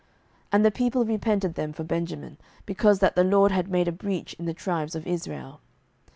07:021:015 0.01 0.09
And 0.53 0.65
the 0.65 0.71
people 0.71 1.05
repented 1.05 1.53
them 1.53 1.73
for 1.73 1.83
Benjamin, 1.83 2.37
because 2.65 2.97
that 3.01 3.15
the 3.15 3.23
LORD 3.23 3.51
had 3.51 3.69
made 3.69 3.87
a 3.87 3.91
breach 3.91 4.33
in 4.39 4.45
the 4.45 4.53
tribes 4.55 4.95
of 4.95 5.05
Israel. 5.05 5.61